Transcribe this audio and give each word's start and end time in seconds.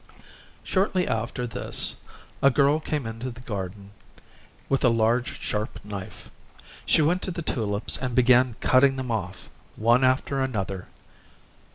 Shortly 0.63 1.07
after 1.07 1.45
this 1.45 1.97
a 2.41 2.49
girl 2.49 2.79
came 2.79 3.05
into 3.05 3.29
the 3.29 3.41
garden, 3.41 3.91
with 4.67 4.83
a 4.83 4.89
large 4.89 5.39
sharp 5.39 5.79
knife. 5.85 6.31
She 6.87 7.03
went 7.03 7.21
to 7.21 7.29
the 7.31 7.43
tulips 7.43 7.97
and 7.97 8.15
began 8.15 8.55
cutting 8.61 8.95
them 8.95 9.11
off, 9.11 9.51
one 9.75 10.03
after 10.03 10.41
another. 10.41 10.87